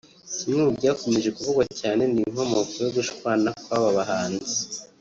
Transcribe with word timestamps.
Kimwe 0.37 0.59
mu 0.65 0.71
byakomeje 0.77 1.29
kuvugwa 1.35 1.63
cyane 1.79 2.03
nk’inkomoko 2.11 2.73
yo 2.83 2.89
gushwana 2.95 3.49
kw’aba 3.63 3.89
bahanzi 3.97 4.53